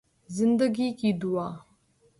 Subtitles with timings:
[0.29, 1.49] زندگی کی دعا